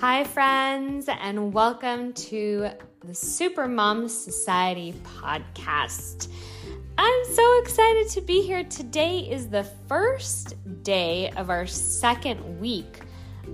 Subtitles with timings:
[0.00, 2.70] Hi, friends, and welcome to
[3.04, 6.28] the Super Mom Society podcast.
[6.96, 8.64] I'm so excited to be here.
[8.64, 13.00] Today is the first day of our second week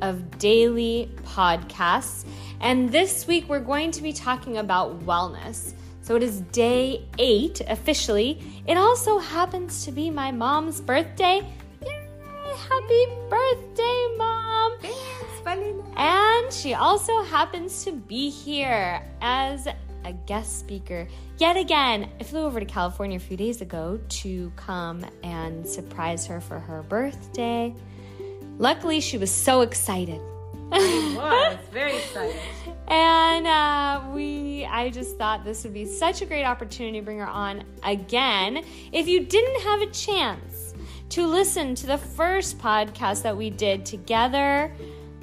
[0.03, 2.25] of daily podcasts.
[2.61, 5.75] And this week we're going to be talking about wellness.
[6.03, 8.41] So it is day eight officially.
[8.69, 11.43] It also happens to be my mom's birthday.
[11.85, 12.07] Yay!
[12.71, 15.16] Happy birthday, mom!
[15.97, 19.69] And she also happens to be here as
[20.05, 21.07] a guest speaker.
[21.39, 26.27] Yet again, I flew over to California a few days ago to come and surprise
[26.27, 27.75] her for her birthday.
[28.59, 30.21] Luckily, she was so excited.
[30.73, 32.41] I was very excited.
[32.89, 37.19] and uh, we, I just thought this would be such a great opportunity to bring
[37.19, 38.65] her on again.
[38.93, 40.75] If you didn't have a chance
[41.11, 44.73] to listen to the first podcast that we did together,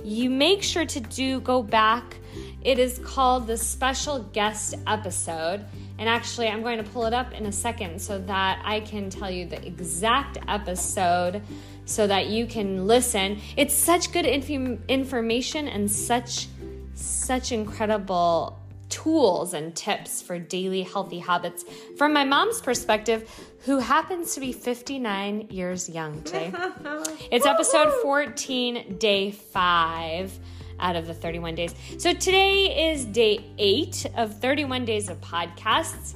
[0.03, 2.17] you make sure to do go back.
[2.61, 5.65] It is called the special guest episode.
[5.99, 9.09] And actually, I'm going to pull it up in a second so that I can
[9.09, 11.41] tell you the exact episode
[11.85, 13.39] so that you can listen.
[13.57, 16.47] It's such good inf- information and such
[16.95, 18.59] such incredible
[18.93, 21.65] tools and tips for daily healthy habits
[21.97, 23.27] from my mom's perspective,
[23.65, 26.53] who happens to be 59 years young today.
[27.31, 30.39] it's episode 14, day 5
[30.79, 31.73] out of the 31 days.
[31.97, 36.13] So today is day 8 of 31 days of podcasts.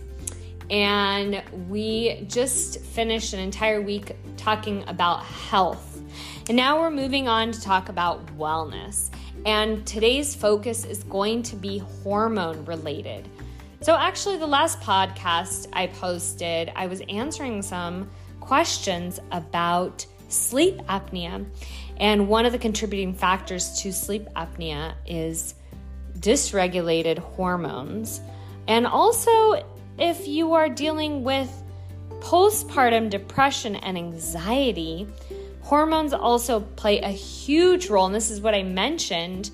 [0.69, 5.99] And we just finished an entire week talking about health.
[6.47, 9.09] And now we're moving on to talk about wellness.
[9.45, 13.27] And today's focus is going to be hormone related.
[13.81, 21.45] So, actually, the last podcast I posted, I was answering some questions about sleep apnea.
[21.97, 25.55] And one of the contributing factors to sleep apnea is
[26.19, 28.21] dysregulated hormones.
[28.67, 29.63] And also,
[29.97, 31.51] if you are dealing with
[32.19, 35.07] postpartum depression and anxiety,
[35.67, 38.05] hormones also play a huge role.
[38.05, 39.51] And this is what I mentioned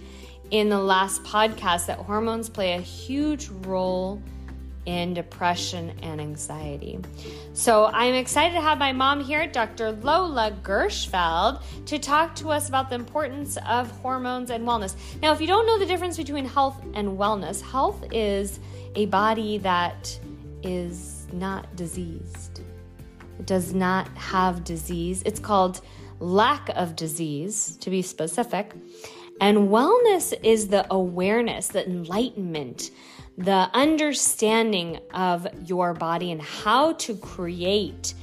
[0.51, 4.21] in the last podcast that hormones play a huge role
[4.85, 6.99] in depression and anxiety.
[7.53, 9.91] So I'm excited to have my mom here, Dr.
[9.91, 14.95] Lola Gershfeld, to talk to us about the importance of hormones and wellness.
[15.19, 18.59] Now, if you don't know the difference between health and wellness, health is
[18.93, 20.19] a body that
[20.61, 22.61] is not diseased.
[23.39, 25.23] It does not have disease.
[25.25, 25.81] It's called
[26.23, 28.73] lack of disease, to be specific.
[29.41, 32.91] And wellness is the awareness, the enlightenment,
[33.37, 38.13] the understanding of your body and how to create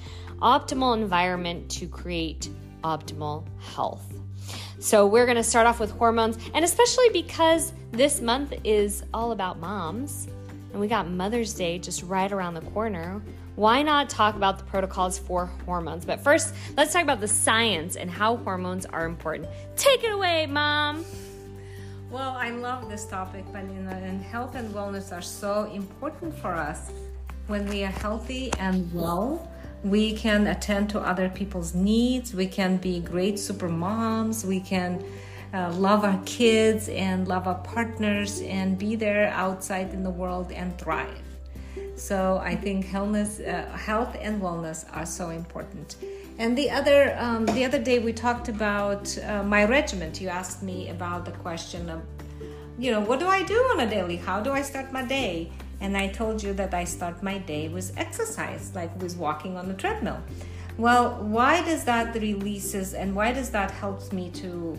[0.41, 2.49] optimal environment to create
[2.83, 4.06] optimal health.
[4.78, 9.32] So we're going to start off with hormones and especially because this month is all
[9.32, 10.28] about moms
[10.72, 13.21] and we got Mother's Day just right around the corner.
[13.60, 16.06] Why not talk about the protocols for hormones?
[16.06, 19.50] But first, let's talk about the science and how hormones are important.
[19.76, 21.04] Take it away, Mom.
[22.10, 26.91] Well, I love this topic, Vanina, and health and wellness are so important for us.
[27.49, 29.53] When we are healthy and well,
[29.84, 35.04] we can attend to other people's needs, we can be great super moms, we can
[35.53, 40.50] uh, love our kids and love our partners and be there outside in the world
[40.50, 41.30] and thrive.
[42.00, 45.97] So I think healthness, uh, health and wellness are so important.
[46.38, 50.19] And the other um, the other day we talked about uh, my regiment.
[50.19, 52.00] You asked me about the question of,
[52.78, 54.16] you know, what do I do on a daily?
[54.16, 55.53] How do I start my day?
[55.83, 59.69] And I told you that I start my day with exercise, like with walking on
[59.69, 60.21] the treadmill.
[60.78, 64.78] Well, why does that releases and why does that helps me to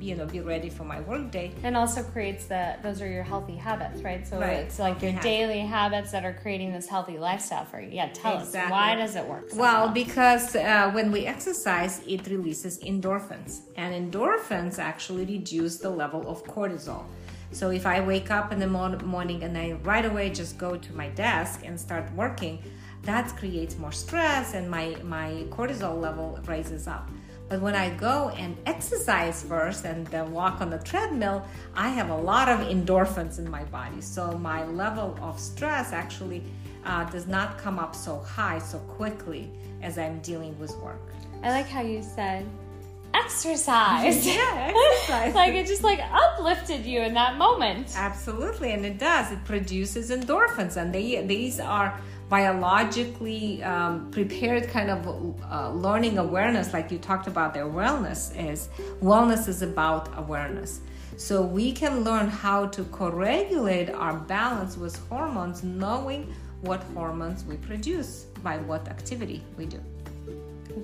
[0.00, 1.52] you know be ready for my work day.
[1.62, 4.26] And also creates the those are your healthy habits right?
[4.26, 7.90] So Right, it's like your daily habits that are creating this healthy lifestyle for you.
[7.92, 12.26] Yeah tell us why does it work so Well, because uh, when we exercise, it
[12.26, 17.04] releases endorphins, and endorphins actually reduce the level of cortisol.
[17.50, 20.76] So if I wake up in the mor- morning and I right away just go
[20.76, 22.62] to my desk and start working,
[23.02, 27.08] that creates more stress and my, my cortisol level rises up.
[27.48, 31.42] But when I go and exercise first and then walk on the treadmill,
[31.74, 34.00] I have a lot of endorphins in my body.
[34.02, 36.42] So my level of stress actually
[36.84, 39.50] uh, does not come up so high so quickly
[39.82, 41.00] as I'm dealing with work.
[41.42, 42.44] i like how you said
[43.14, 45.34] exercise Yeah, exercise.
[45.34, 49.32] like it just like uplifted you in that moment Absolutely, and it does.
[49.32, 51.98] It produces endorphins, and they these are
[52.28, 58.68] biologically um, prepared kind of uh, learning awareness, like you talked about their wellness is.
[59.02, 60.80] Wellness is about awareness.
[61.16, 67.56] So we can learn how to co-regulate our balance with hormones, knowing what hormones we
[67.56, 69.80] produce by what activity we do.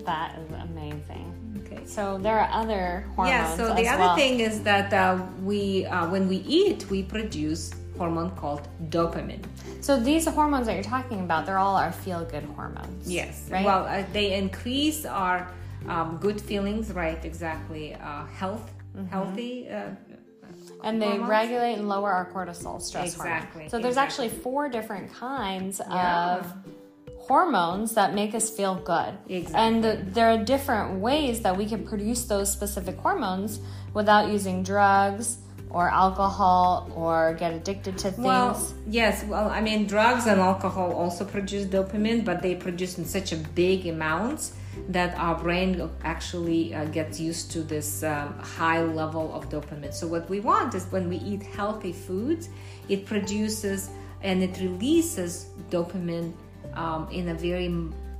[0.04, 1.62] That is amazing.
[1.64, 1.84] Okay.
[1.84, 3.28] So there are other hormones.
[3.28, 3.56] Yeah.
[3.56, 4.16] So the other well.
[4.16, 9.44] thing is that uh, we, uh, when we eat, we produce hormone called dopamine.
[9.80, 13.10] So these hormones that you're talking about, they're all our feel-good hormones.
[13.10, 13.48] Yes.
[13.50, 13.64] Right.
[13.64, 15.48] Well, uh, they increase our
[15.88, 17.22] um, good feelings, right?
[17.24, 17.94] Exactly.
[17.94, 19.06] Uh, health, Mm-hmm.
[19.06, 19.68] healthy.
[19.68, 19.90] Uh,
[20.84, 21.28] and they hormones.
[21.28, 23.70] regulate and lower our cortisol stress Exactly, hormone.
[23.70, 24.26] So there's exactly.
[24.26, 26.36] actually four different kinds Yeah.
[26.38, 26.52] of
[27.18, 29.14] hormones that make us feel good.
[29.28, 29.54] Exactly.
[29.60, 33.60] And the, there are different ways that we can produce those specific hormones
[33.94, 35.38] without using drugs
[35.74, 38.24] or alcohol or get addicted to things.
[38.24, 39.24] Well, yes.
[39.24, 43.36] Well, I mean, drugs and alcohol also produce dopamine, but they produce in such a
[43.36, 44.54] big amounts
[44.88, 49.92] that our brain actually uh, gets used to this um, high level of dopamine.
[49.92, 52.48] So what we want is when we eat healthy foods,
[52.88, 53.90] it produces
[54.22, 56.32] and it releases dopamine
[56.74, 57.68] um, in a very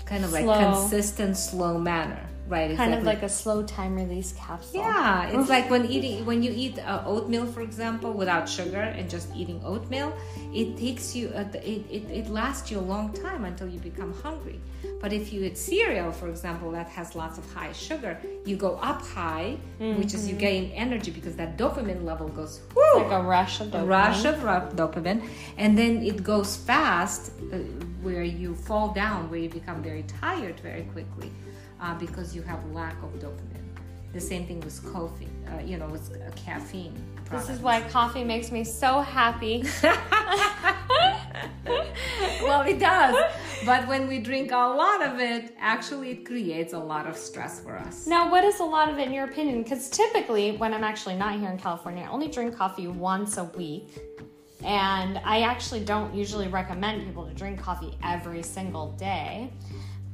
[0.05, 2.21] kind of like consistent, slow manner.
[2.47, 2.77] Right.
[2.77, 4.81] kind of like a slow time release capsule.
[4.83, 9.09] Yeah, it's like when eating when you eat uh, oatmeal, for example, without sugar and
[9.09, 10.13] just eating oatmeal,
[10.53, 14.13] it takes you uh, it, it it lasts you a long time until you become
[14.23, 14.61] hungry.
[15.01, 18.77] But if you eat cereal, for example, that has lots of high sugar, you go
[18.91, 23.23] up high, which is you gain energy because that dopamine level goes whoo, Like a
[23.23, 23.89] rush of dopamine.
[23.89, 24.37] rush of
[24.77, 25.21] dopamine,
[25.57, 27.57] and then it goes fast, uh,
[28.03, 31.31] where you fall down, where you become very tired very quickly,
[31.85, 33.61] uh, because you have lack of dopamine.
[34.13, 36.95] The same thing with coffee, uh, you know, with caffeine.
[37.31, 39.65] This is why coffee makes me so happy.
[42.43, 43.17] well, it does,
[43.67, 47.61] but when we drink a lot of it, actually, it creates a lot of stress
[47.61, 48.07] for us.
[48.07, 49.63] Now, what is a lot of it in your opinion?
[49.63, 53.45] Because typically, when I'm actually not here in California, I only drink coffee once a
[53.45, 53.99] week.
[54.63, 59.53] And I actually don't usually recommend people to drink coffee every single day.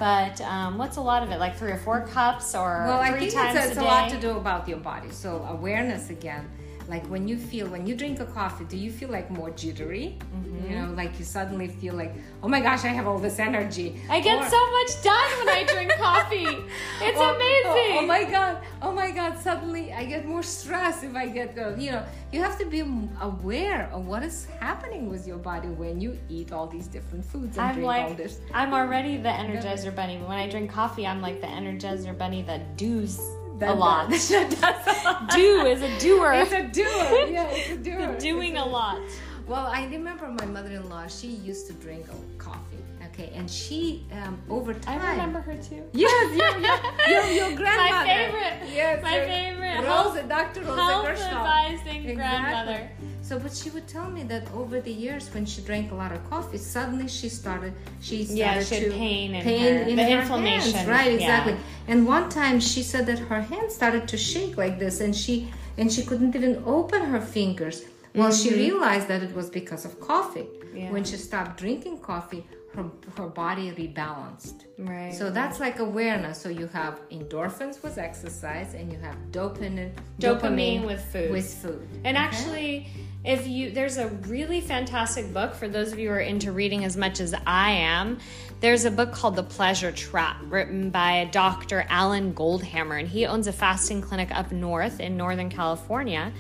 [0.01, 1.39] But um, what's a lot of it?
[1.39, 3.85] Like three or four cups or Well, I three think times it's, it's a a
[3.85, 5.11] lot to do about your body.
[5.11, 6.49] So awareness again.
[6.91, 10.19] Like when you feel when you drink a coffee, do you feel like more jittery?
[10.19, 10.69] Mm-hmm.
[10.71, 14.03] You know, like you suddenly feel like, oh my gosh, I have all this energy.
[14.11, 16.57] I get Or- so much done when I drink coffee.
[17.09, 17.93] It's Or- amazing.
[17.95, 18.59] Oh, oh my god!
[18.83, 19.39] Oh my god!
[19.39, 21.57] Suddenly, I get more stress if I get.
[21.79, 22.81] You know, you have to be
[23.21, 27.57] aware of what is happening with your body when you eat all these different foods
[27.57, 28.41] and I'm drink all like, this.
[28.53, 30.17] I'm already the Energizer Bunny.
[30.19, 33.21] But when I drink coffee, I'm like the Energizer Bunny that does
[33.63, 34.11] a lot.
[34.11, 35.31] That does a lot.
[35.31, 36.33] Do is a doer.
[36.35, 37.29] It's a doer.
[37.29, 38.17] Yeah, it's a doer.
[38.19, 39.01] doing It's a lot.
[39.47, 41.09] Well, I remember my mother-in-law.
[41.09, 42.07] She used to drink
[42.39, 42.79] coffee.
[43.07, 45.01] Okay, and she um, over time.
[45.01, 45.83] I remember her too.
[45.93, 46.79] Yes, your, your,
[47.09, 48.07] your, your grandmother.
[48.07, 48.73] My favorite.
[48.73, 49.60] Yes, My favorite.
[50.05, 50.63] Rosa, Dr.
[50.65, 52.15] Health advising Exactly.
[52.15, 52.91] grandmother.
[53.23, 56.11] So, but she would tell me that over the years, when she drank a lot
[56.13, 57.73] of coffee, suddenly she started.
[58.01, 60.89] She started Yeah, she had to pain in pain her- in the her inflammation, hands.
[60.89, 61.17] Right, yeah.
[61.21, 61.57] exactly.
[61.89, 65.35] And one time she said that her hands started to shake like this, and she
[65.79, 67.85] and she couldn't even open her fingers.
[68.15, 70.41] Well, she realized that it was because of coffee.
[70.51, 70.77] Mm-hmm.
[70.77, 70.91] Yeah.
[70.91, 72.45] When she stopped drinking coffee,
[72.75, 72.87] her
[73.17, 74.65] her body rebalanced.
[74.79, 75.13] Right.
[75.13, 76.41] So that's like awareness.
[76.41, 81.33] So you have endorphins with exercise, and you have dopamine, Dopamine with food.
[81.33, 81.89] With food.
[82.05, 82.27] And Okay?
[82.27, 82.89] actually,
[83.25, 86.85] if you there's a really fantastic book for those of you who are into reading
[86.85, 88.19] as much as I am.
[88.61, 91.87] There's a book called The Pleasure Trap, written by Dr.
[91.89, 96.31] Alan Goldhamer, and he owns a fasting clinic up north in Northern California.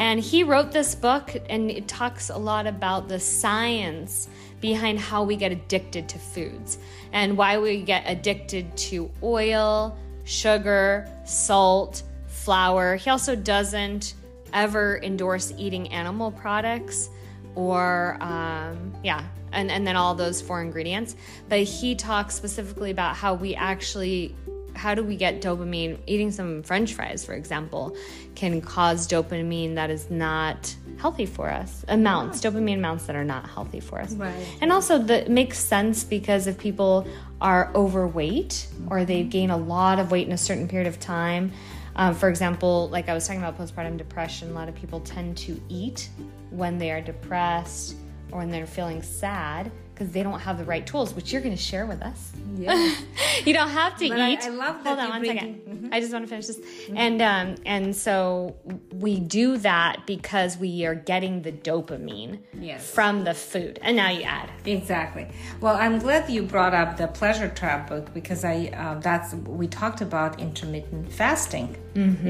[0.00, 4.30] And he wrote this book, and it talks a lot about the science
[4.62, 6.78] behind how we get addicted to foods
[7.12, 12.96] and why we get addicted to oil, sugar, salt, flour.
[12.96, 14.14] He also doesn't
[14.54, 17.10] ever endorse eating animal products
[17.54, 21.14] or, um, yeah, and, and then all those four ingredients.
[21.50, 24.34] But he talks specifically about how we actually
[24.80, 25.98] how do we get dopamine?
[26.06, 27.94] Eating some french fries, for example,
[28.34, 31.84] can cause dopamine that is not healthy for us.
[31.88, 34.14] Amounts, dopamine amounts that are not healthy for us.
[34.14, 34.32] Right.
[34.62, 37.06] And also, that makes sense because if people
[37.42, 41.52] are overweight or they gain a lot of weight in a certain period of time,
[41.96, 45.36] um, for example, like I was talking about postpartum depression, a lot of people tend
[45.38, 46.08] to eat
[46.48, 47.96] when they are depressed
[48.32, 49.70] or when they're feeling sad
[50.00, 52.32] because they don't have the right tools, which you're going to share with us.
[52.56, 52.96] Yeah.
[53.44, 54.38] you don't have to But eat.
[54.42, 55.60] I love that Hold on one second.
[55.68, 55.88] Mhm.
[55.92, 56.58] I just want to finish this.
[56.94, 58.56] And um, and so
[58.92, 62.90] we do that because we are getting the dopamine Yes.
[62.90, 63.78] from the food.
[63.82, 64.48] And now you add.
[64.64, 65.28] Exactly.
[65.60, 69.66] Well, I'm glad you brought up the Pleasure Trap book because I uh, that's we
[69.68, 71.76] talked about intermittent fasting.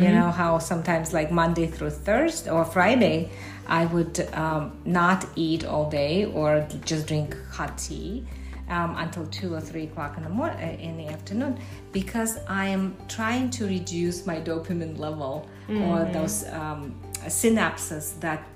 [0.04, 3.30] You know how sometimes like Monday through Thursday or Friday,
[3.66, 8.26] I would um, not eat all day or just drink hot tea.
[8.68, 11.58] Um, until two or three o'clock in the morning in the afternoon
[11.90, 16.94] because I am trying to reduce my dopamine level or those um,
[17.26, 18.46] synapses that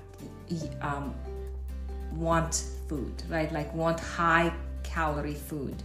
[0.81, 1.13] um,
[2.13, 3.51] want food, right?
[3.51, 5.75] Like want high calorie food.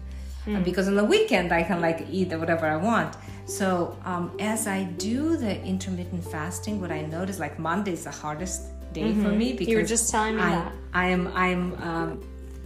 [0.57, 3.17] And because on the weekend I can like eat whatever I want.
[3.47, 8.11] So um, as I do the intermittent fasting, what I notice like Monday is the
[8.11, 10.73] hardest day for me because You were just telling me I, that.
[10.93, 12.23] I am I'm um,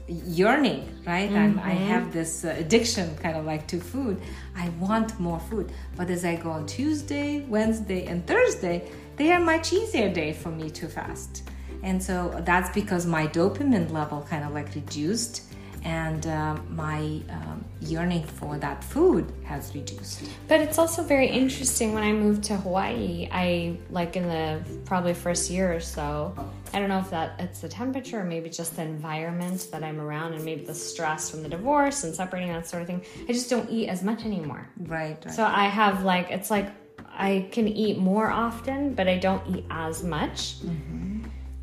[0.09, 1.31] yearning, right?
[1.31, 1.87] I'm, I Mm-hmm.
[1.89, 4.21] have this uh, addiction kind of like to food.
[4.57, 5.73] I want more food.
[5.97, 10.51] But as I go on Tuesday, Wednesday, and Thursday, they are much easier day for
[10.51, 11.49] me to fast.
[11.83, 12.15] And so
[12.45, 15.54] that's because my dopamine level kind of like reduced
[15.85, 20.25] and um, my um, yearning for that food has reduced.
[20.49, 23.29] But it's also very interesting when I moved to Hawaii.
[23.31, 26.35] I like in the probably first year or so.
[26.73, 30.01] I don't know if that it's the temperature or maybe just the environment that I'm
[30.01, 33.03] around and maybe the stress from the divorce and separating that sort of thing.
[33.29, 34.67] I just don't eat as much anymore.
[34.79, 35.35] Right, right.
[35.35, 36.71] So I have like it's like
[37.17, 40.57] I can eat more often, but I don't eat as much.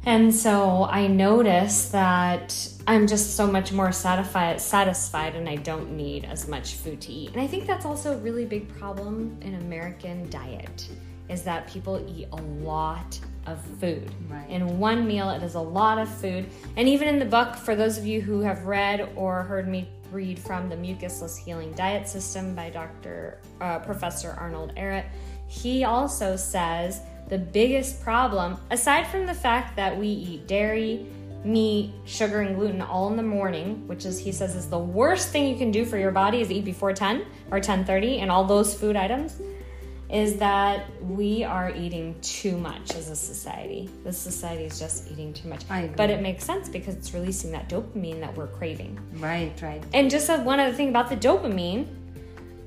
[0.05, 5.91] And so I notice that I'm just so much more satisfied, satisfied, and I don't
[5.91, 7.31] need as much food to eat.
[7.33, 10.89] And I think that's also a really big problem in American diet,
[11.29, 14.11] is that people eat a lot of food.
[14.27, 14.49] Right.
[14.49, 16.49] In one meal, it is a lot of food.
[16.77, 19.87] And even in the book, for those of you who have read or heard me
[20.11, 23.39] read from the Mucusless Healing Diet System by Dr.
[23.61, 25.05] Uh, Professor Arnold Ehret,
[25.47, 31.05] he also says the biggest problem, aside from the fact that we eat dairy,
[31.45, 35.29] meat, sugar, and gluten all in the morning, which is he says is the worst
[35.29, 38.43] thing you can do for your body is eat before 10 or 10:30 and all
[38.43, 39.41] those food items
[40.09, 43.89] is that we are eating too much as a society.
[44.03, 45.61] This society is just eating too much.
[45.95, 48.99] But it makes sense because it's releasing that dopamine that we're craving.
[49.13, 49.81] right, right.
[49.93, 51.87] And just one other thing about the dopamine,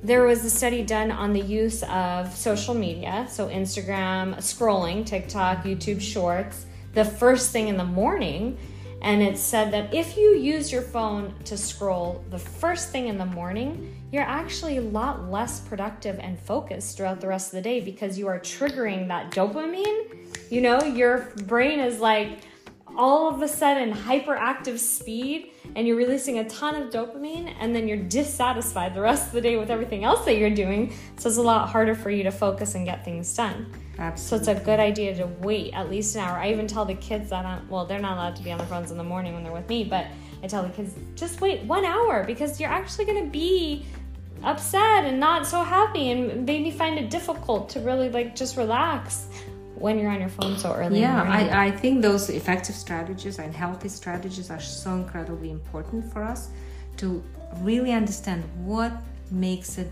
[0.04, 5.64] there was a study done on the use of social media, so Instagram, scrolling, TikTok,
[5.64, 8.58] YouTube Shorts, the first thing in the morning.
[9.00, 13.16] And it said that if you use your phone to scroll the first thing in
[13.16, 17.62] the morning, you're actually a lot less productive and focused throughout the rest of the
[17.62, 20.16] day because you are triggering that dopamine.
[20.50, 22.40] You know, your brain is like,
[22.96, 27.88] all of a sudden hyperactive speed and you're releasing a ton of dopamine and then
[27.88, 30.92] you're dissatisfied the rest of the day with everything else that you're doing.
[31.16, 33.72] So it's a lot harder for you to focus and get things done.
[33.98, 34.44] Absolutely.
[34.44, 36.36] so it's a good idea to wait at least an hour.
[36.36, 38.66] I even tell the kids that I'm, well they're not allowed to be on their
[38.66, 40.06] phones in the morning when they're with me but
[40.42, 43.84] i tell the kids just wait one hour because you're actually going to be
[44.42, 49.28] upset and not so happy and maybe find it difficult to really like just relax
[49.78, 51.22] when you're on your phone so early Yeah.
[51.22, 56.48] I, I think those effective strategies and healthy strategies are so incredibly important for us
[56.98, 57.22] to
[57.62, 58.92] really understand what
[59.30, 59.90] makes it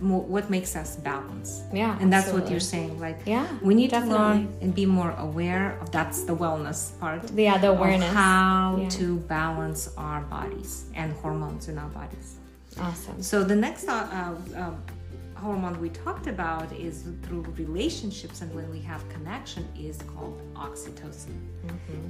[0.00, 1.60] what makes us balance.
[1.74, 2.98] Yeah, and that's what you're saying.
[2.98, 4.16] Like, Yeah, we need definitely.
[4.16, 7.30] to learn and be more aware of that's the wellness part.
[7.36, 8.08] Yeah, the awareness.
[8.08, 8.88] of how Yeah.
[9.00, 12.36] to balance our bodies and hormones in our bodies.
[12.80, 13.22] Awesome.
[13.22, 14.82] So the next uh, uh, um,
[15.40, 21.36] hormone we talked about is through relationships and when we have connection is called oxytocin.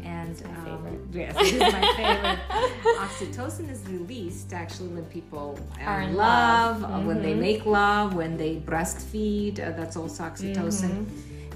[0.04, 0.64] And Mm-hmm.
[0.64, 2.38] my um, yes, it is my favorite.
[3.06, 6.90] oxytocin is released actually when people are, in love, love.
[6.90, 7.38] uh, when they Mhm.
[7.48, 9.54] make love, when they breastfeed.
[9.60, 11.06] Uh, that's also oxytocin.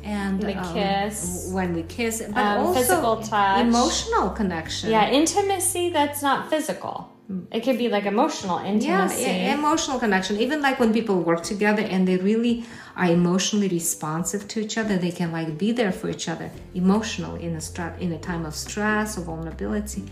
[0.04, 1.48] And The um, kiss.
[1.52, 3.60] when we kiss, but Um, also physical touch.
[3.66, 4.90] emotional connection.
[4.90, 7.10] Yeah, intimacy that's not physical.
[7.50, 9.24] It could be like emotional intimacy.
[9.24, 10.36] e- emotional connection.
[10.38, 12.64] Even like when people work together and they really
[12.96, 17.34] are emotionally responsive to each other, they can like be there for each other emotional
[17.36, 20.04] in a stra- in a time of stress or vulnerability.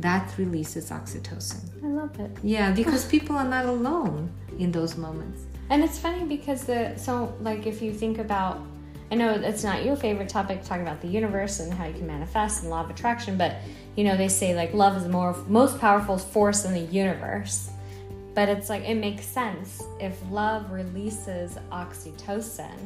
[0.00, 1.60] That releases oxytocin.
[1.82, 2.30] I love it.
[2.42, 5.40] Yeah, because people are not alone in those moments.
[5.70, 8.60] And it's funny because the so like if you think about
[9.10, 12.06] I know it's not your favorite topic talking about the universe and how you can
[12.06, 13.56] manifest and law of attraction, but
[13.96, 17.70] you know they say like love is the more most powerful force in the universe.
[18.34, 22.76] But it's like it makes sense if love releases oxytocin.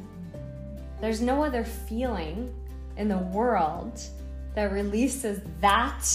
[1.01, 2.55] There's no other feeling
[2.97, 4.01] in the world
[4.55, 6.07] that releases that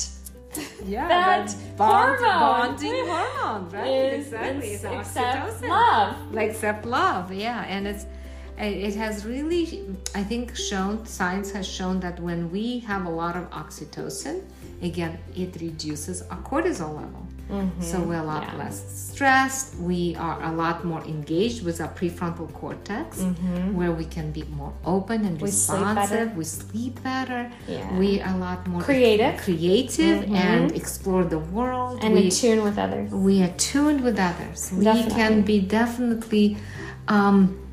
[0.85, 3.87] yeah, that bond, hormone bonding hormone, right?
[3.87, 4.69] is exactly.
[4.69, 5.67] It's oxytocin.
[5.67, 6.33] love.
[6.33, 8.05] like accept love yeah and it's
[8.57, 9.85] it has really
[10.15, 14.43] i think shown science has shown that when we have a lot of oxytocin
[14.81, 18.09] again it reduces our cortisol level so mm-hmm.
[18.09, 18.55] we're a lot yeah.
[18.55, 23.73] less stressed we are a lot more engaged with our prefrontal cortex mm-hmm.
[23.73, 27.97] where we can be more open and We sleep responsive we sleep better Yeah.
[27.97, 29.39] we are a lot more Creative.
[29.39, 30.35] creative mm-hmm.
[30.35, 33.11] and explore the world And we, in tune with others.
[33.11, 34.69] we are tuned with others.
[34.73, 36.57] We can be definitely
[37.07, 37.66] um,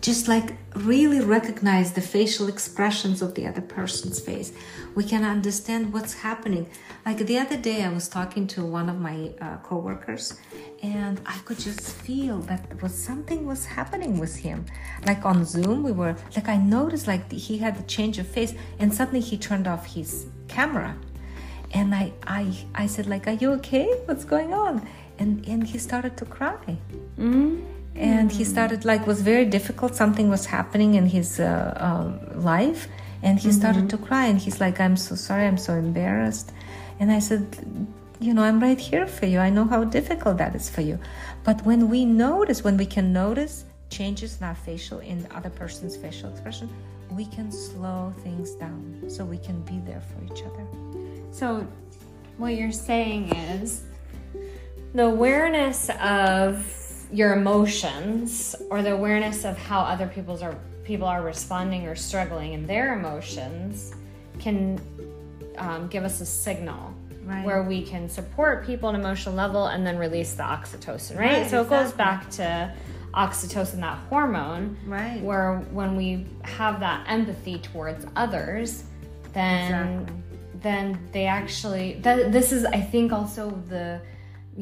[0.00, 4.52] just like really recognize the facial expressions of the other person's face.
[4.94, 6.68] We can understand what's happening.
[7.04, 10.38] Like the other day, I was talking to one of my uh, coworkers,
[10.82, 14.64] and I could just feel that was something was happening with him.
[15.06, 18.54] Like on Zoom, we were like I noticed like he had a change of face,
[18.78, 20.96] and suddenly he turned off his camera
[21.72, 24.86] and I, I I said like are you okay what's going on
[25.18, 26.78] and and he started to cry
[27.94, 29.94] and he started like was very difficult.
[29.94, 32.88] Something was happening in his uh, um, life.
[33.22, 34.26] And he started to cry.
[34.26, 35.46] And he's like i'm so sorry.
[35.46, 36.52] I'm so embarrassed.
[36.98, 37.44] And i said
[38.20, 39.38] you know i'm right here for you.
[39.38, 40.98] I know how difficult that is for you.
[41.44, 45.50] But when we notice when we can notice changes in our facial in the other
[45.50, 46.70] person's facial expression
[47.10, 50.66] we can slow things down so we can be there for each other.
[51.32, 51.66] So,
[52.38, 53.82] what you're saying is
[54.94, 56.64] the awareness of
[57.12, 62.52] your emotions or the awareness of how other people's are people are responding or struggling
[62.52, 63.94] in their emotions
[64.38, 64.80] can
[65.58, 67.44] um, give us a signal Right.
[67.44, 71.50] where we can support people on emotional level and then release the oxytocin right, Right,
[71.50, 72.72] so it goes back to
[73.14, 75.20] oxytocin that hormone Right.
[75.22, 78.84] where when we have that empathy towards others
[79.34, 80.14] then Exactly.
[80.62, 84.00] then they actually th- this is i think also the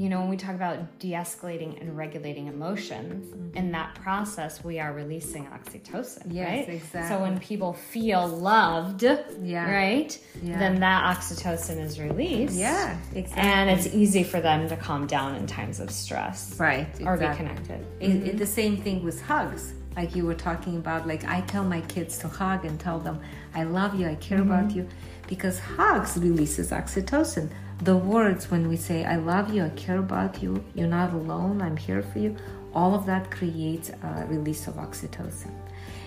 [0.02, 3.22] you know when we talk about de-escalating and regulating emotions
[3.60, 6.30] in that process we are releasing oxytocin Mm-hmm.
[6.42, 9.70] Yes, right so when people feel loved Yeah.
[9.80, 10.12] right
[10.42, 10.58] Yeah.
[10.62, 13.42] then that oxytocin is released Yeah, exactly.
[13.50, 17.28] and it's easy for them to calm down in times of stress right or be
[17.40, 19.62] connected It, it- the same thing with hugs
[19.96, 23.16] like you were talking about like i tell my kids to hug and tell them
[23.60, 24.86] i love you i care about you
[25.32, 27.46] because hugs releases oxytocin
[27.82, 31.62] the words when we say i love you i care about you you're not alone
[31.62, 32.36] i'm here for you
[32.74, 35.52] all of that creates a release of oxytocin.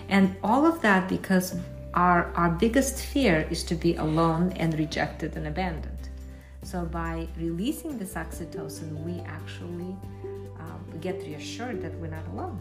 [0.08, 1.56] And all of that because
[1.94, 6.04] our our biggest fear is to be alone and rejected and abandoned.
[6.62, 9.96] So by releasing this oxytocin we actually
[10.64, 12.58] um, get reassured that we're not alone.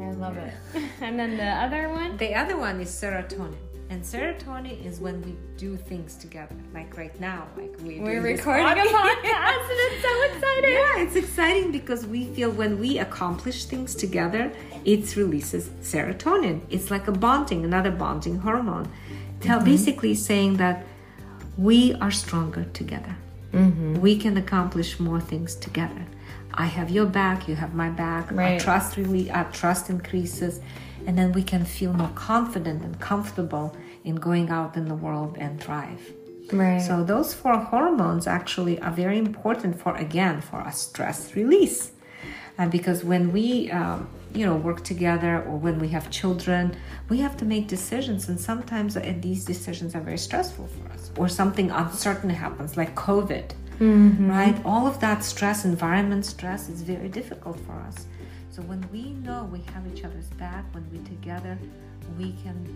[0.00, 0.54] I love it.
[1.00, 2.16] And then the other one?
[2.16, 7.18] The other one is serotonin and serotonin is when we do things together like right
[7.20, 9.24] now like we we're recording a podcast.
[9.24, 10.72] and it's so exciting.
[10.72, 14.52] Yeah it's exciting because we feel when we accomplish things together
[14.84, 16.60] it releases serotonin.
[16.70, 18.90] It's like a bonding another bonding hormone.
[19.40, 19.70] Tell mm-hmm.
[19.70, 20.84] basically saying that
[21.56, 23.16] we are stronger together.
[23.52, 24.00] Mm-hmm.
[24.00, 26.04] We can accomplish more things together.
[26.52, 28.32] I have your back you have my back.
[28.32, 30.60] Our trust really our trust increases
[31.06, 35.36] and then we can feel more confident and comfortable in going out in the world
[35.38, 36.12] and thrive.
[36.52, 36.80] Right.
[36.80, 41.92] So those four hormones actually are very important for again for a stress release,
[42.58, 46.74] uh, because when we um, you know work together or when we have children,
[47.10, 51.10] we have to make decisions, and sometimes uh, these decisions are very stressful for us,
[51.18, 53.52] or something uncertain happens like COVID,
[54.28, 54.56] right?
[54.64, 58.06] All of that stress, environment stress, is very difficult for us.
[58.58, 61.56] So when we know we have each other's back, when we're together,
[62.18, 62.66] we can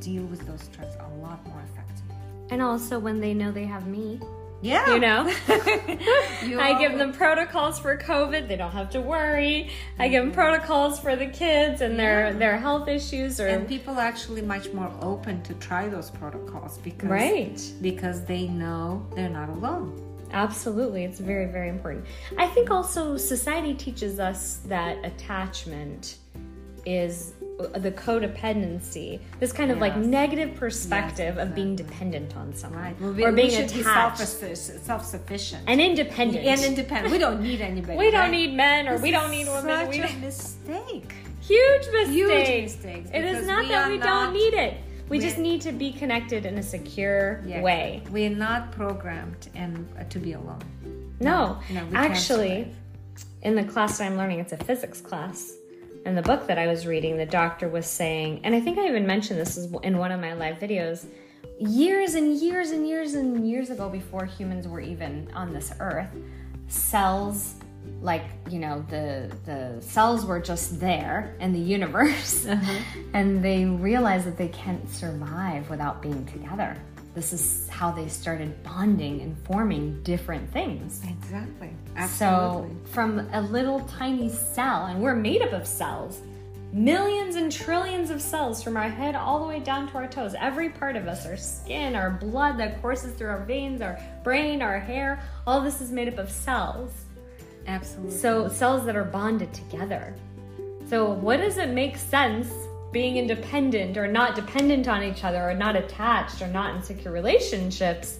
[0.00, 2.16] deal with those stress a lot more effectively.
[2.48, 4.18] And also when they know they have me,
[4.62, 4.94] Yeah.
[4.94, 5.30] you know.
[6.42, 8.48] You I give them protocols for COVID.
[8.48, 9.70] They don't have to worry.
[9.98, 10.40] I give them mm-hmm.
[10.40, 14.72] protocols for the kids and their their health issues or And people are actually much
[14.72, 17.72] more open to try those protocols because right.
[17.82, 20.13] because they know they're not alone.
[20.32, 21.04] Absolutely.
[21.04, 22.06] It's very very important.
[22.38, 26.16] I think also society teaches us that attachment
[26.86, 32.52] is uh, the codependency, this kind of like negative perspective Yes, of being dependent on
[32.54, 36.44] someone Well, we, or we being should be attached self self-sufficient and independent.
[36.44, 37.12] and independent.
[37.12, 37.96] We don't need anybody.
[37.96, 38.30] we don't right?
[38.30, 39.62] need men or This we don't need women.
[39.62, 41.14] Such We a mistake.
[41.40, 42.08] Huge mistake.
[42.08, 43.10] Huge mistakes.
[43.12, 44.74] It is not that we not- don't need it.
[45.08, 47.60] We we- just need to be connected in a secure Yeah.
[47.62, 48.02] way.
[48.10, 50.60] We're not programmed and uh, to be alone.
[51.20, 52.68] No, no, actually,
[53.42, 55.52] in the class that I'm learning, it's a physics class.
[56.04, 58.86] In the book that I was reading, the doctor was saying, and I think I
[58.88, 61.06] even mentioned this is in one of my live videos,
[61.58, 66.10] years and years and years and years ago, before humans were even on this earth,
[66.68, 67.54] cells
[68.04, 72.78] like you know the the cells were just there in the universe uh-huh.
[73.14, 76.76] and they realized that they can't survive without being together.
[77.14, 81.00] This is how they started bonding and forming different things.
[81.08, 81.70] Exactly.
[81.96, 82.74] Absolutely.
[82.84, 86.20] so from a little tiny cell and we're made up of cells
[86.72, 90.34] millions and trillions of cells from our head all the way down to our toes.
[90.36, 94.60] Every part of us our skin our blood that courses through our veins our brain
[94.60, 97.03] our hair all this is made up of cells
[97.66, 98.16] Absolutely.
[98.16, 100.14] So cells that are bonded together.
[100.88, 102.52] So what does it make sense
[102.92, 107.12] being independent or not dependent on each other or not attached or not in secure
[107.12, 108.18] relationships?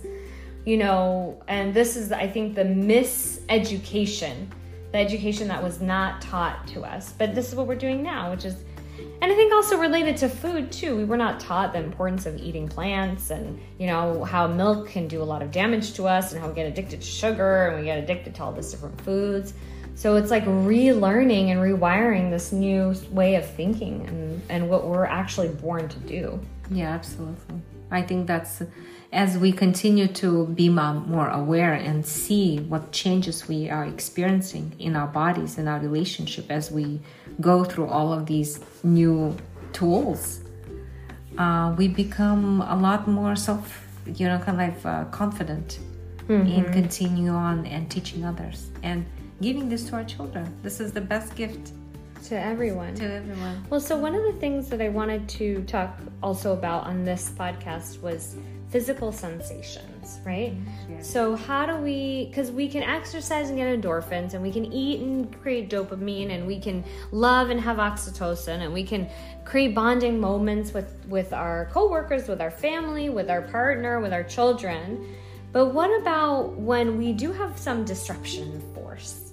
[0.64, 4.46] You know, and this is I think the miseducation,
[4.92, 7.12] the education that was not taught to us.
[7.18, 8.56] But this is what we're doing now, which is
[9.20, 10.96] and I think also related to food too.
[10.96, 15.08] We were not taught the importance of eating plants and, you know, how milk can
[15.08, 17.78] do a lot of damage to us and how we get addicted to sugar and
[17.78, 19.54] we get addicted to all these different foods.
[19.94, 25.06] So it's like relearning and rewiring this new way of thinking and, and what we're
[25.06, 26.40] actually born to do.
[26.70, 27.62] Yeah, absolutely.
[27.90, 28.62] I think that's
[29.12, 34.96] as we continue to be more aware and see what changes we are experiencing in
[34.96, 37.00] our bodies and our relationship as we
[37.40, 39.36] go through all of these new
[39.72, 40.40] tools,
[41.38, 45.80] uh, we become a lot more self, you know, kind of uh, confident
[46.28, 46.46] mm-hmm.
[46.46, 49.04] in continue on and teaching others and
[49.40, 50.46] giving this to our children.
[50.62, 51.72] This is the best gift
[52.24, 52.94] to everyone.
[52.94, 53.66] To everyone.
[53.70, 57.30] Well, so one of the things that I wanted to talk also about on this
[57.30, 58.36] podcast was
[58.70, 60.52] physical sensations, right?
[60.52, 61.00] Mm-hmm.
[61.00, 65.00] So, how do we, because we can exercise and get endorphins, and we can eat
[65.00, 66.82] and create dopamine, and we can
[67.12, 69.08] love and have oxytocin, and we can
[69.44, 74.24] create bonding moments with, with our coworkers, with our family, with our partner, with our
[74.24, 75.06] children.
[75.52, 79.23] But what about when we do have some disruption force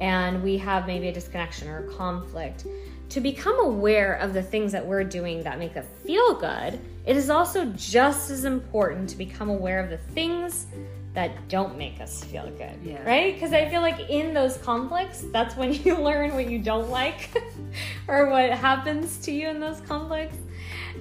[0.00, 2.64] and we have maybe a disconnection or a conflict?
[3.10, 7.16] to become aware of the things that we're doing that make us feel good, it
[7.16, 10.66] is also just as important to become aware of the things
[11.12, 12.78] that don't make us feel good.
[12.84, 13.02] Yeah.
[13.02, 13.34] Right?
[13.34, 17.36] Because I feel like in those conflicts, that's when you learn what you don't like
[18.08, 20.36] or what happens to you in those conflicts.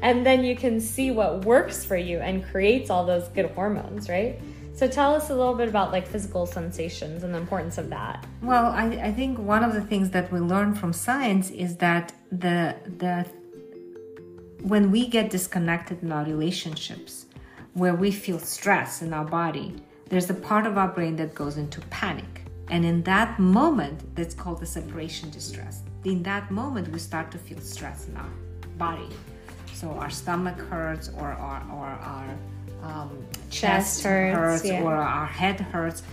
[0.02, 4.10] And then you can see what works for you and creates all those good hormones,
[4.10, 4.40] right?
[4.80, 8.26] So tell us a little bit about like physical sensations and the importance of that.
[8.42, 12.14] Well, I, I think one of the things that we learn from science is that
[12.32, 13.26] the the
[14.62, 17.26] when we get disconnected in our relationships,
[17.74, 19.76] where we feel stress in our body,
[20.08, 22.46] there's a part of our brain that goes into panic.
[22.70, 25.82] And in that moment, that's called the separation distress.
[26.06, 28.32] In that moment, we start to feel stress in our
[28.78, 29.10] body.
[29.74, 32.28] So our stomach hurts or, our, or our
[32.84, 34.84] um, chest, chest, hurts, hurts yeah.
[34.84, 36.04] or our head hurts.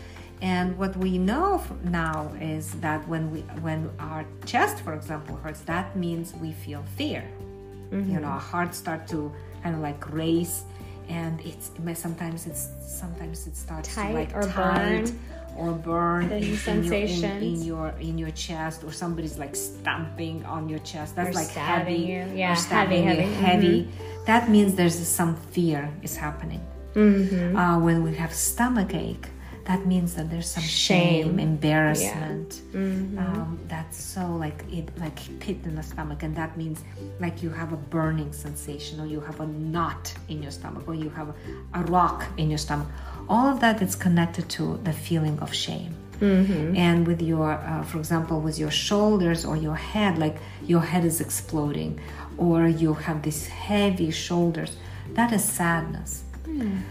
[0.42, 5.60] And what we know now is that when we when our chest, for example, hurts,
[5.60, 7.24] that means we feel fear.
[7.90, 8.12] Mm-hmm.
[8.12, 10.64] You know, our heart start to kind of like race,
[11.08, 15.20] and it's sometimes it's sometimes it starts tight to like or tight burn
[15.56, 20.44] or burn in, in, your, in, in, your in your chest, or somebody's like stamping
[20.44, 21.16] on your chest.
[21.16, 22.26] That's or like heavy, you.
[22.34, 23.34] yeah, or stabbing heavy, heavy.
[23.34, 23.82] heavy.
[23.84, 24.24] Mm-hmm.
[24.26, 26.60] That means there's some fear is happening.
[26.96, 27.56] Mm-hmm.
[27.56, 29.28] Uh, when we have stomach ache,
[29.66, 32.62] that means that there's some shame, shame embarrassment.
[32.72, 32.80] Yeah.
[32.80, 33.18] Mm-hmm.
[33.18, 36.84] Um, that's so like it like pit in the stomach, and that means
[37.20, 40.94] like you have a burning sensation, or you have a knot in your stomach, or
[40.94, 41.34] you have a,
[41.74, 42.88] a rock in your stomach.
[43.28, 45.94] All of that is connected to the feeling of shame.
[46.20, 46.76] Mm-hmm.
[46.76, 51.04] And with your, uh, for example, with your shoulders or your head, like your head
[51.04, 52.00] is exploding,
[52.38, 54.76] or you have these heavy shoulders,
[55.12, 56.22] that is sadness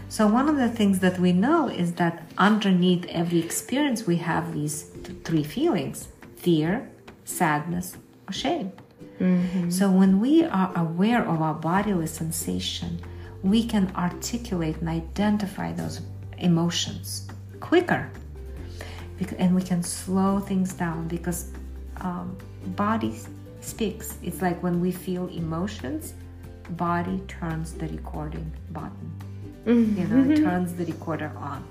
[0.08, 4.52] so, one of the things that we know is that underneath every experience, we have
[4.52, 4.90] these
[5.24, 6.88] three feelings fear,
[7.24, 7.96] sadness,
[8.28, 8.72] or shame.
[9.18, 9.70] Mm-hmm.
[9.70, 13.00] So, when we are aware of our bodily sensation,
[13.42, 16.00] we can articulate and identify those
[16.38, 17.28] emotions
[17.60, 18.10] quicker.
[19.38, 21.50] And we can slow things down because
[22.02, 22.36] um,
[22.76, 23.18] body
[23.62, 24.18] speaks.
[24.22, 26.12] It's like when we feel emotions,
[26.70, 29.25] body turns the recording button
[29.66, 30.00] mm-hmm.
[30.00, 31.64] you know it turns the recorder on.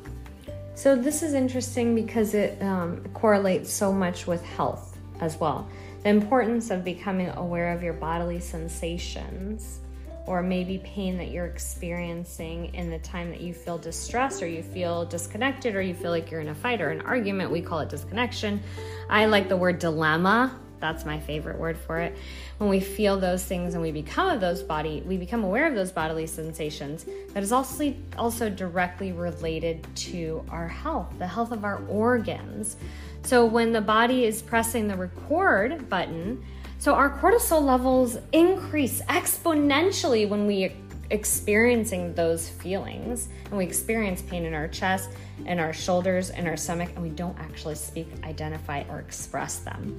[0.75, 5.67] So this is interesting because it um, correlates so much with health as well.
[6.03, 9.79] The importance of becoming aware of your bodily sensations
[10.27, 14.63] or maybe pain that you're experiencing in the time that you feel distressed or you
[14.63, 17.79] feel disconnected or you feel like you're in a fight or an argument we call
[17.79, 18.61] it disconnection.
[19.09, 22.17] I like the word dilemma That's my favorite word for it.
[22.57, 25.75] When we feel those things and we become of those body, we become aware of
[25.75, 27.05] those bodily sensations.
[27.33, 32.77] That is also also directly related to our health, the health of our organs.
[33.23, 36.43] So when the body is pressing the record button,
[36.77, 40.71] so our cortisol levels increase exponentially when we
[41.09, 45.09] experiencing those feelings and we experience pain in our chest
[45.45, 49.97] in our shoulders and our stomach and we don't actually speak identify or express them.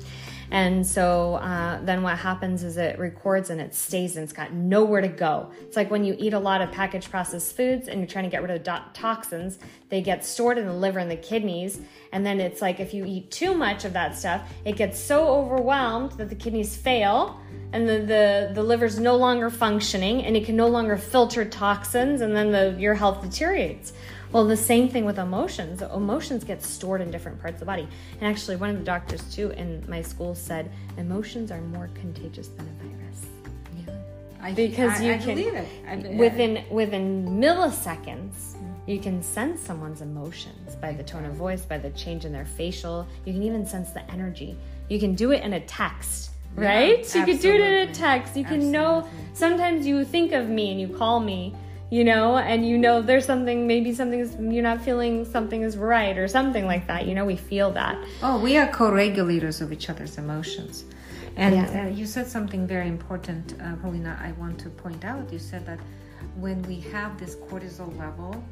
[0.51, 4.53] And so uh, then what happens is it records and it stays and it's got
[4.53, 5.51] nowhere to go.
[5.63, 8.31] It's like when you eat a lot of packaged processed foods and you're trying to
[8.31, 11.81] get rid of do- toxins they get stored in the liver and the kidneys.
[12.13, 15.29] And then it's like if you eat too much of that stuff it gets so
[15.29, 17.41] overwhelmed that the kidneys fail
[17.73, 22.21] and the, the, the liver's no longer functioning and it can no longer filter toxins
[22.21, 23.93] and then the, your health deteriorates
[24.33, 25.83] well, the same thing with emotions.
[25.83, 27.89] Emotions get stored in different parts of the body.
[28.21, 32.49] And actually, one of the doctors, too, in my school said emotions are more contagious
[32.49, 33.27] than a virus.
[33.87, 33.95] Yeah.
[34.43, 35.69] I, because I, you I can, believe it.
[35.89, 38.57] I, within, within milliseconds,
[38.87, 42.45] you can sense someone's emotions by the tone of voice, by the change in their
[42.45, 43.07] facial.
[43.25, 44.57] You can even sense the energy.
[44.89, 47.15] You can do it in a text right?
[47.15, 48.37] Yeah, you can do it in a text.
[48.37, 49.09] You can know.
[49.35, 51.55] Sometimes you think of me and you call me,
[51.91, 53.67] you know, and you know there's something.
[53.67, 57.07] Maybe something's you're not feeling something is right or something like that.
[57.07, 57.97] You know, we feel that.
[58.23, 60.85] Oh, we are co-regulators of each other's emotions.
[61.37, 61.85] And Yeah.
[61.85, 64.19] uh, you said something very important, uh, Paulina.
[64.23, 65.31] I want to point out.
[65.31, 65.79] You said that
[66.37, 68.43] when we have this cortisol level,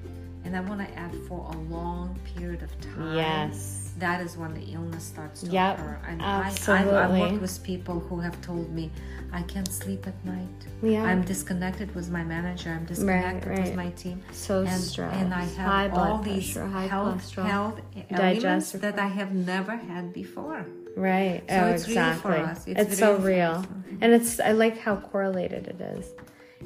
[0.44, 3.16] and I want to add for a long period of time.
[3.16, 3.83] Yes.
[3.98, 5.98] That is when the illness starts to Yep, occur.
[6.08, 6.96] And I, I've, absolutely.
[6.96, 8.90] I've worked with people who have told me,
[9.32, 10.48] I can't sleep at night.
[10.82, 11.04] Yeah.
[11.04, 12.70] I'm disconnected with my manager.
[12.70, 13.62] I'm disconnected right.
[13.64, 14.22] with my team.
[14.32, 15.16] So and, stressed.
[15.16, 17.80] and I have High blood all these pressure, high health, health
[18.10, 20.66] elements that I have never had before.
[20.96, 21.42] Right.
[21.48, 22.38] So oh, it's real for exactly.
[22.38, 22.64] us.
[22.66, 23.50] It's It's, so real real.
[23.50, 23.66] us.
[23.66, 23.96] Mm-hmm.
[24.02, 26.12] And it's I like how correlated it is.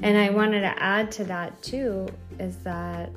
[0.01, 2.07] And I wanted to add to that too
[2.39, 3.09] is that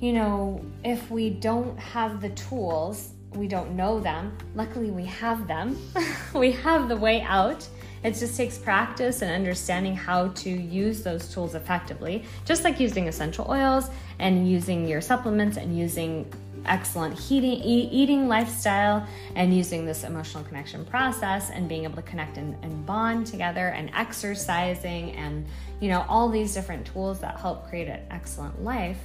[0.00, 4.36] you know, if we don't have the tools, we don't know them.
[4.54, 5.78] Luckily we have them.
[6.34, 7.68] we have the way out.
[8.02, 13.08] It just takes practice and understanding how to use those tools effectively, just like using
[13.08, 16.32] essential oils and using your supplements and using
[16.64, 22.02] excellent heating, e- eating lifestyle and using this emotional connection process and being able to
[22.02, 25.46] connect and, and bond together and exercising and
[25.80, 28.98] you know all these different tools that help create an excellent life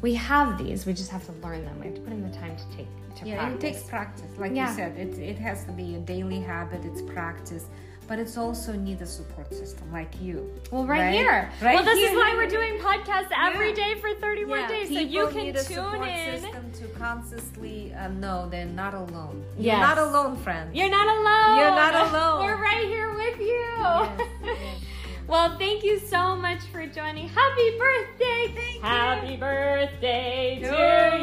[0.00, 2.36] we have these we just have to learn them we have to put in the
[2.36, 4.30] time to take to Yeah, practice it takes practice.
[4.38, 4.70] Like Yeah.
[4.70, 7.66] you said, it, it has to be a daily habit, it's practice.
[8.08, 10.50] But it's also need a support system like you.
[10.70, 11.14] well right, Right?
[11.14, 12.10] here Right well this here.
[12.10, 13.74] is why we're doing podcasts every Yeah.
[13.84, 16.72] day for 31 Yeah, days so people you can need a tune support in system
[16.80, 19.44] to consciously uh, know they're not alone.
[19.56, 19.64] Yes.
[19.66, 20.74] You're not alone, friend.
[20.76, 21.56] You're not alone.
[21.58, 22.38] You're not alone.
[22.46, 23.68] We're right here with you.
[24.46, 24.80] Yes.
[25.32, 27.26] Well, thank you so much for joining.
[27.26, 28.54] Happy birthday!
[28.54, 30.66] Thank Happy birthday to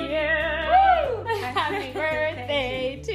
[0.10, 1.28] you.
[1.28, 1.36] Woo!
[1.54, 3.14] Happy birthday to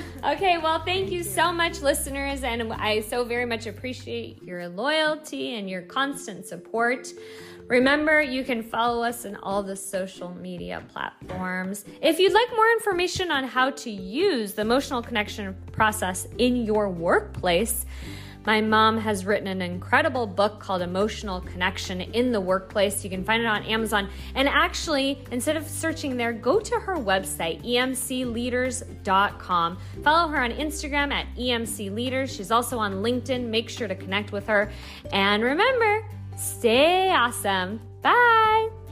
[0.00, 0.32] you.
[0.32, 5.56] Okay, well, thank you so much, listeners, and I so very much appreciate your loyalty
[5.56, 7.12] and your constant support.
[7.66, 11.84] Remember, you can follow us on all the social media platforms.
[12.00, 16.88] If you'd like more information on how to use the emotional connection process in your
[16.88, 17.84] workplace,
[18.46, 23.02] my mom has written an incredible book called Emotional Connection in the Workplace.
[23.02, 24.08] You can find it on Amazon.
[24.36, 29.78] And actually, instead of searching there, go to her website, emcleaders.com.
[30.04, 32.36] Follow her on Instagram at emcleaders.
[32.36, 33.48] She's also on LinkedIn.
[33.48, 34.70] Make sure to connect with her.
[35.12, 36.04] And remember,
[36.36, 37.80] stay awesome.
[38.00, 38.85] Bye.